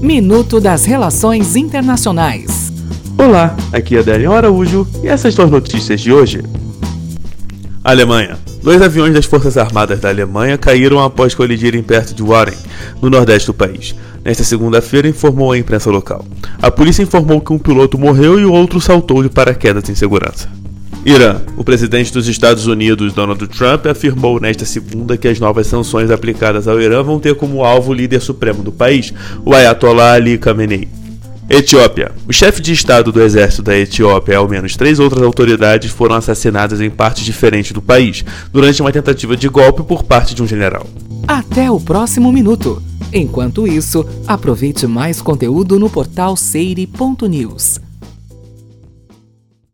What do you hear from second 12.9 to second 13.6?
no nordeste do